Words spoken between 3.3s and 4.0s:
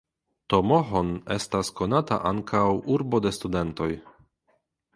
studentoj".